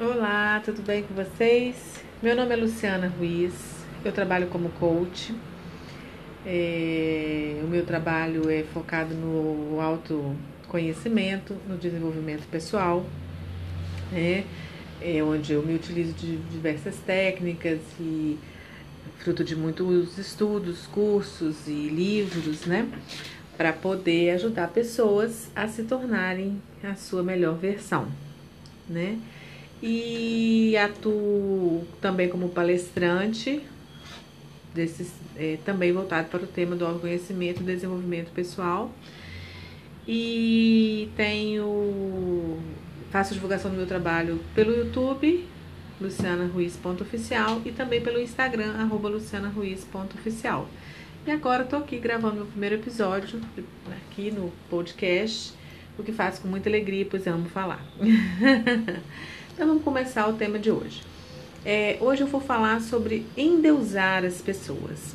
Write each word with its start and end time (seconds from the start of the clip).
Olá, 0.00 0.60
tudo 0.64 0.82
bem 0.82 1.04
com 1.04 1.14
vocês? 1.14 1.76
Meu 2.20 2.34
nome 2.34 2.52
é 2.52 2.56
Luciana 2.56 3.06
Ruiz, 3.06 3.52
eu 4.04 4.10
trabalho 4.10 4.48
como 4.48 4.68
coach. 4.70 5.32
É, 6.44 7.60
o 7.62 7.68
meu 7.68 7.86
trabalho 7.86 8.50
é 8.50 8.64
focado 8.64 9.14
no 9.14 9.80
autoconhecimento, 9.80 11.54
no 11.68 11.76
desenvolvimento 11.76 12.44
pessoal, 12.50 13.06
né? 14.10 14.44
é 15.00 15.22
onde 15.22 15.52
eu 15.52 15.62
me 15.62 15.76
utilizo 15.76 16.12
de 16.14 16.38
diversas 16.38 16.96
técnicas 16.96 17.78
e 18.00 18.36
fruto 19.18 19.44
de 19.44 19.54
muitos 19.54 20.18
estudos, 20.18 20.88
cursos 20.88 21.68
e 21.68 21.88
livros, 21.88 22.66
né? 22.66 22.88
Para 23.56 23.72
poder 23.72 24.30
ajudar 24.30 24.72
pessoas 24.72 25.52
a 25.54 25.68
se 25.68 25.84
tornarem 25.84 26.60
a 26.82 26.96
sua 26.96 27.22
melhor 27.22 27.56
versão, 27.56 28.08
né? 28.88 29.20
E 29.86 30.74
atuo 30.78 31.86
também 32.00 32.26
como 32.30 32.48
palestrante, 32.48 33.60
desses, 34.72 35.12
é, 35.36 35.58
também 35.62 35.92
voltado 35.92 36.28
para 36.28 36.42
o 36.42 36.46
tema 36.46 36.74
do 36.74 36.86
autoconhecimento 36.86 37.60
e 37.60 37.66
desenvolvimento 37.66 38.30
pessoal. 38.30 38.90
E 40.08 41.10
tenho 41.14 42.58
faço 43.10 43.34
divulgação 43.34 43.70
do 43.70 43.76
meu 43.76 43.86
trabalho 43.86 44.40
pelo 44.54 44.74
YouTube, 44.74 45.46
lucianaruiz.oficial 46.00 47.60
e 47.66 47.70
também 47.70 48.00
pelo 48.00 48.18
Instagram, 48.18 48.72
arroba 48.78 49.10
lucianaruiz.oficial. 49.10 50.66
E 51.26 51.30
agora 51.30 51.62
estou 51.62 51.80
aqui 51.80 51.98
gravando 51.98 52.36
meu 52.36 52.46
primeiro 52.46 52.76
episódio 52.76 53.38
aqui 53.90 54.30
no 54.30 54.50
podcast, 54.70 55.52
o 55.98 56.02
que 56.02 56.10
faço 56.10 56.40
com 56.40 56.48
muita 56.48 56.70
alegria, 56.70 57.06
pois 57.08 57.26
amo 57.26 57.50
falar. 57.50 57.84
então 59.54 59.68
vamos 59.68 59.84
começar 59.84 60.26
o 60.28 60.32
tema 60.32 60.58
de 60.58 60.68
hoje. 60.68 61.00
É, 61.64 61.96
hoje 62.00 62.22
eu 62.22 62.26
vou 62.26 62.40
falar 62.40 62.80
sobre 62.80 63.24
endeusar 63.36 64.24
as 64.24 64.42
pessoas. 64.42 65.14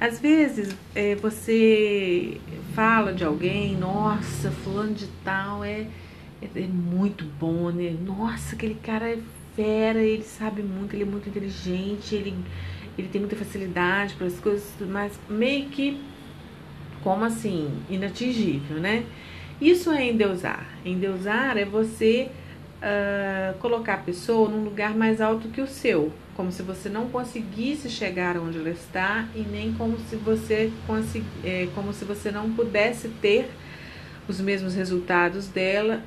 Às 0.00 0.18
vezes 0.18 0.74
é, 0.94 1.14
você 1.14 2.40
fala 2.74 3.12
de 3.12 3.22
alguém, 3.22 3.76
nossa, 3.76 4.50
fulano 4.50 4.94
de 4.94 5.06
tal 5.22 5.62
é, 5.62 5.86
é, 6.40 6.48
é 6.56 6.66
muito 6.66 7.26
bom, 7.38 7.70
né? 7.70 7.94
Nossa, 8.02 8.56
aquele 8.56 8.76
cara 8.76 9.10
é 9.10 9.18
fera, 9.54 9.98
ele 9.98 10.24
sabe 10.24 10.62
muito, 10.62 10.96
ele 10.96 11.02
é 11.02 11.06
muito 11.06 11.28
inteligente, 11.28 12.14
ele 12.14 12.34
ele 12.96 13.08
tem 13.08 13.20
muita 13.20 13.36
facilidade 13.36 14.14
para 14.14 14.26
as 14.26 14.40
coisas, 14.40 14.66
mas 14.80 15.12
meio 15.28 15.68
que 15.68 16.00
como 17.04 17.26
assim, 17.26 17.70
inatingível, 17.90 18.78
né? 18.78 19.04
Isso 19.60 19.90
é 19.90 20.08
endeusar. 20.08 20.66
Endeusar 20.82 21.58
é 21.58 21.66
você 21.66 22.30
uh, 22.82 23.58
colocar 23.58 23.94
a 23.94 23.98
pessoa 23.98 24.48
num 24.48 24.64
lugar 24.64 24.94
mais 24.94 25.20
alto 25.20 25.48
que 25.48 25.60
o 25.60 25.66
seu, 25.66 26.12
como 26.34 26.52
se 26.52 26.62
você 26.62 26.88
não 26.88 27.08
conseguisse 27.08 27.88
chegar 27.88 28.36
onde 28.36 28.58
ela 28.58 28.70
está 28.70 29.28
e 29.34 29.40
nem 29.40 29.72
como 29.72 29.98
se 29.98 30.16
você 30.16 30.72
é, 31.44 31.68
como 31.74 31.92
se 31.92 32.04
você 32.04 32.30
não 32.30 32.52
pudesse 32.52 33.08
ter 33.20 33.48
os 34.28 34.40
mesmos 34.40 34.74
resultados 34.74 35.48
dela 35.48 36.02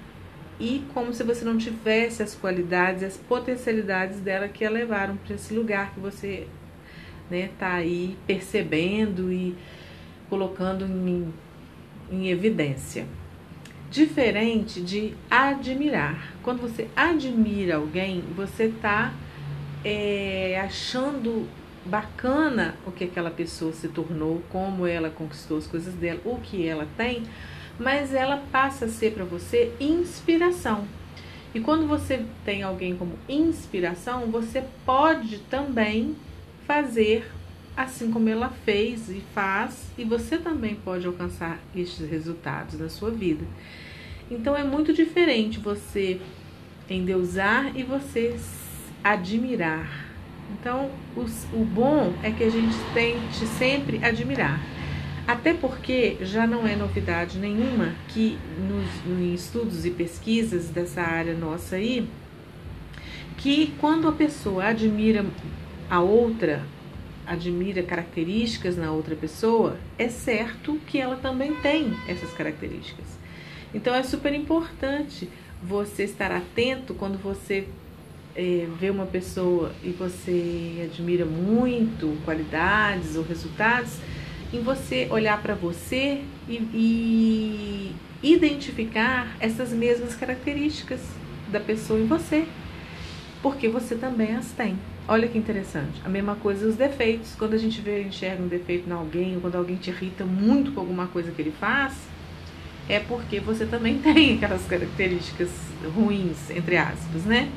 e 0.59 0.83
como 0.93 1.13
se 1.13 1.23
você 1.23 1.45
não 1.45 1.57
tivesse 1.57 2.21
as 2.21 2.35
qualidades, 2.35 3.01
as 3.01 3.15
potencialidades 3.15 4.19
dela 4.19 4.47
que 4.47 4.65
a 4.65 4.69
levaram 4.69 5.15
para 5.15 5.35
esse 5.35 5.53
lugar 5.53 5.93
que 5.93 5.99
você 5.99 6.47
né, 7.29 7.49
tá 7.57 7.73
aí 7.75 8.17
percebendo 8.27 9.31
e 9.31 9.55
colocando 10.29 10.85
em, 10.85 11.33
em 12.11 12.29
evidência. 12.29 13.05
Diferente 13.89 14.81
de 14.81 15.15
admirar. 15.29 16.33
Quando 16.43 16.61
você 16.61 16.87
admira 16.95 17.77
alguém, 17.77 18.23
você 18.35 18.65
está 18.65 19.13
é, 19.83 20.61
achando 20.63 21.47
bacana 21.85 22.75
o 22.85 22.91
que 22.91 23.05
aquela 23.05 23.31
pessoa 23.31 23.73
se 23.73 23.87
tornou, 23.87 24.43
como 24.49 24.85
ela 24.85 25.09
conquistou 25.09 25.57
as 25.57 25.65
coisas 25.65 25.93
dela, 25.95 26.19
o 26.23 26.37
que 26.37 26.67
ela 26.67 26.87
tem, 26.97 27.23
mas 27.79 28.13
ela 28.13 28.43
passa 28.51 28.85
a 28.85 28.89
ser 28.89 29.13
para 29.13 29.23
você 29.23 29.73
inspiração. 29.79 30.85
E 31.53 31.59
quando 31.59 31.87
você 31.87 32.23
tem 32.45 32.61
alguém 32.61 32.95
como 32.95 33.17
inspiração, 33.27 34.27
você 34.27 34.63
pode 34.85 35.39
também 35.39 36.15
fazer 36.67 37.31
assim 37.79 38.11
como 38.11 38.27
ela 38.27 38.49
fez 38.65 39.09
e 39.09 39.23
faz, 39.33 39.89
e 39.97 40.03
você 40.03 40.37
também 40.37 40.75
pode 40.75 41.07
alcançar 41.07 41.59
estes 41.73 42.09
resultados 42.09 42.77
na 42.77 42.89
sua 42.89 43.09
vida. 43.09 43.45
Então 44.29 44.53
é 44.53 44.65
muito 44.65 44.91
diferente 44.91 45.59
você 45.59 46.19
endeusar 46.89 47.71
e 47.77 47.83
você 47.83 48.35
admirar. 49.01 50.09
Então, 50.51 50.91
o 51.53 51.63
bom 51.63 52.13
é 52.21 52.31
que 52.31 52.43
a 52.43 52.49
gente 52.49 52.75
tente 52.93 53.47
sempre 53.47 54.03
admirar. 54.03 54.59
Até 55.25 55.53
porque 55.53 56.17
já 56.21 56.45
não 56.45 56.67
é 56.67 56.75
novidade 56.75 57.37
nenhuma 57.37 57.93
que 58.09 58.37
nos, 58.67 59.05
nos 59.05 59.41
estudos 59.41 59.85
e 59.85 59.91
pesquisas 59.91 60.67
dessa 60.67 61.01
área 61.01 61.33
nossa 61.33 61.77
aí, 61.77 62.09
que 63.37 63.73
quando 63.79 64.07
a 64.09 64.11
pessoa 64.11 64.65
admira 64.65 65.25
a 65.89 66.01
outra 66.01 66.61
admira 67.29 67.83
características 67.83 68.75
na 68.75 68.91
outra 68.91 69.15
pessoa, 69.15 69.77
é 69.99 70.09
certo 70.09 70.79
que 70.87 70.97
ela 70.97 71.15
também 71.15 71.53
tem 71.57 71.93
essas 72.07 72.33
características. 72.33 73.05
Então 73.71 73.93
é 73.93 74.01
super 74.01 74.33
importante 74.33 75.29
você 75.61 76.03
estar 76.05 76.31
atento 76.31 76.95
quando 76.95 77.21
você 77.21 77.67
é, 78.35 78.67
vê 78.79 78.89
uma 78.89 79.05
pessoa 79.05 79.71
e 79.83 79.91
você 79.91 80.89
admira 80.91 81.23
muito 81.23 82.17
qualidades 82.25 83.15
ou 83.15 83.23
resultados, 83.23 83.97
em 84.51 84.63
você 84.63 85.07
olhar 85.11 85.39
para 85.39 85.53
você 85.53 86.23
e, 86.47 86.55
e 86.73 87.95
identificar 88.23 89.37
essas 89.39 89.71
mesmas 89.71 90.15
características 90.15 91.01
da 91.47 91.59
pessoa 91.59 91.99
em 91.99 92.07
você, 92.07 92.47
porque 93.43 93.69
você 93.69 93.93
também 93.93 94.35
as 94.35 94.51
tem. 94.51 94.75
Olha 95.11 95.27
que 95.27 95.39
interessante. 95.39 95.99
A 96.05 96.07
mesma 96.07 96.35
coisa 96.35 96.67
os 96.67 96.75
defeitos. 96.75 97.33
Quando 97.33 97.55
a 97.55 97.57
gente 97.57 97.81
vê, 97.81 98.03
enxerga 98.03 98.43
um 98.43 98.47
defeito 98.47 98.87
em 98.87 98.93
alguém, 98.93 99.33
ou 99.33 99.41
quando 99.41 99.55
alguém 99.55 99.75
te 99.75 99.89
irrita 99.89 100.23
muito 100.23 100.71
com 100.71 100.81
alguma 100.81 101.07
coisa 101.07 101.31
que 101.31 101.41
ele 101.41 101.49
faz, 101.49 101.95
é 102.87 102.99
porque 102.99 103.39
você 103.39 103.65
também 103.65 103.97
tem 104.05 104.35
aquelas 104.35 104.67
características 104.67 105.49
ruins, 105.95 106.51
entre 106.51 106.77
aspas, 106.77 107.25
né? 107.25 107.49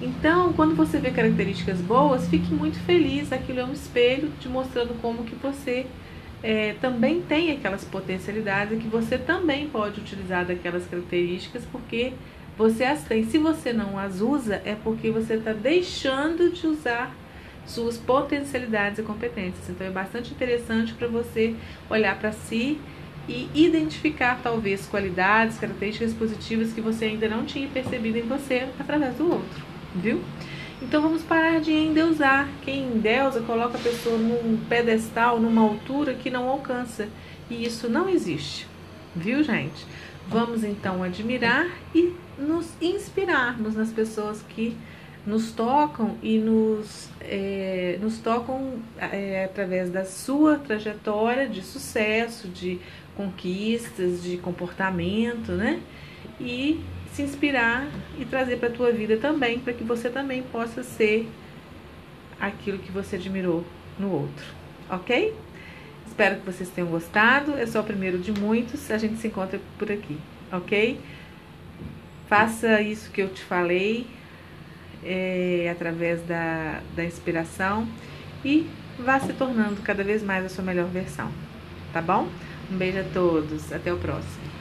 Então, 0.00 0.54
quando 0.54 0.74
você 0.74 0.98
vê 0.98 1.10
características 1.10 1.82
boas, 1.82 2.28
fique 2.28 2.54
muito 2.54 2.78
feliz. 2.86 3.30
Aquilo 3.30 3.60
é 3.60 3.64
um 3.66 3.74
espelho 3.74 4.32
te 4.40 4.48
mostrando 4.48 4.98
como 5.02 5.22
que 5.24 5.34
você 5.34 5.84
é, 6.42 6.76
também 6.80 7.20
tem 7.20 7.52
aquelas 7.52 7.84
potencialidades 7.84 8.72
e 8.72 8.80
que 8.80 8.88
você 8.88 9.18
também 9.18 9.68
pode 9.68 10.00
utilizar 10.00 10.46
daquelas 10.46 10.86
características, 10.86 11.62
porque 11.70 12.14
você 12.56 12.84
as 12.84 13.02
tem. 13.04 13.24
Se 13.24 13.38
você 13.38 13.72
não 13.72 13.98
as 13.98 14.20
usa, 14.20 14.62
é 14.64 14.76
porque 14.82 15.10
você 15.10 15.34
está 15.34 15.52
deixando 15.52 16.50
de 16.50 16.66
usar 16.66 17.14
suas 17.66 17.98
potencialidades 17.98 18.98
e 18.98 19.02
competências. 19.02 19.68
Então 19.68 19.86
é 19.86 19.90
bastante 19.90 20.30
interessante 20.32 20.94
para 20.94 21.08
você 21.08 21.54
olhar 21.90 22.18
para 22.18 22.32
si 22.32 22.78
e 23.28 23.48
identificar 23.54 24.40
talvez 24.42 24.86
qualidades, 24.86 25.58
características 25.58 26.14
positivas 26.14 26.72
que 26.72 26.80
você 26.80 27.06
ainda 27.06 27.28
não 27.28 27.44
tinha 27.44 27.68
percebido 27.68 28.18
em 28.18 28.22
você 28.22 28.68
através 28.78 29.16
do 29.16 29.30
outro, 29.30 29.64
viu? 29.94 30.22
Então 30.80 31.02
vamos 31.02 31.22
parar 31.22 31.60
de 31.60 31.72
endeusar. 31.72 32.48
Quem 32.62 32.84
endeusa 32.84 33.40
coloca 33.40 33.76
a 33.78 33.80
pessoa 33.80 34.16
num 34.16 34.58
pedestal, 34.68 35.40
numa 35.40 35.62
altura 35.62 36.14
que 36.14 36.30
não 36.30 36.48
alcança. 36.48 37.08
E 37.50 37.64
isso 37.64 37.88
não 37.88 38.08
existe, 38.08 38.66
viu, 39.14 39.42
gente? 39.42 39.86
Vamos 40.28 40.62
então 40.62 41.02
admirar 41.02 41.66
e 41.94 42.12
nos 42.38 42.68
inspirarmos 42.80 43.74
nas 43.74 43.90
pessoas 43.92 44.42
que 44.42 44.76
nos 45.26 45.50
tocam 45.50 46.16
e 46.22 46.38
nos, 46.38 47.08
é, 47.20 47.98
nos 48.00 48.18
tocam 48.18 48.74
é, 48.96 49.44
através 49.44 49.90
da 49.90 50.04
sua 50.04 50.56
trajetória 50.56 51.48
de 51.48 51.62
sucesso, 51.62 52.48
de 52.48 52.78
conquistas, 53.16 54.22
de 54.22 54.36
comportamento, 54.36 55.52
né? 55.52 55.80
E 56.40 56.80
se 57.12 57.22
inspirar 57.22 57.88
e 58.18 58.24
trazer 58.24 58.58
para 58.58 58.68
a 58.68 58.72
tua 58.72 58.92
vida 58.92 59.16
também, 59.16 59.58
para 59.58 59.72
que 59.72 59.82
você 59.82 60.08
também 60.08 60.42
possa 60.42 60.82
ser 60.82 61.28
aquilo 62.38 62.78
que 62.78 62.92
você 62.92 63.16
admirou 63.16 63.64
no 63.98 64.12
outro, 64.12 64.46
ok? 64.88 65.34
Espero 66.06 66.36
que 66.36 66.46
vocês 66.46 66.68
tenham 66.70 66.88
gostado. 66.88 67.58
É 67.58 67.66
só 67.66 67.80
o 67.80 67.84
primeiro 67.84 68.18
de 68.18 68.32
muitos. 68.32 68.90
A 68.90 68.98
gente 68.98 69.16
se 69.16 69.26
encontra 69.26 69.60
por 69.78 69.90
aqui, 69.90 70.16
ok? 70.52 70.98
Faça 72.28 72.80
isso 72.80 73.10
que 73.10 73.22
eu 73.22 73.28
te 73.28 73.42
falei 73.42 74.06
é, 75.04 75.68
através 75.70 76.20
da, 76.22 76.80
da 76.96 77.04
inspiração 77.04 77.86
e 78.44 78.68
vá 78.98 79.20
se 79.20 79.32
tornando 79.32 79.80
cada 79.82 80.02
vez 80.02 80.22
mais 80.22 80.44
a 80.44 80.48
sua 80.48 80.64
melhor 80.64 80.86
versão, 80.86 81.30
tá 81.92 82.02
bom? 82.02 82.28
Um 82.70 82.76
beijo 82.76 82.98
a 82.98 83.04
todos, 83.04 83.72
até 83.72 83.92
o 83.92 83.96
próximo. 83.98 84.55